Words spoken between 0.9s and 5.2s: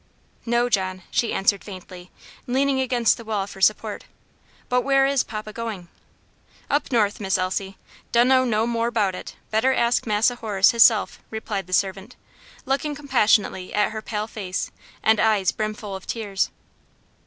she answered faintly, leaning against the wall for support; "but where